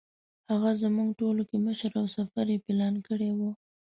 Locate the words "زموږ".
0.81-1.09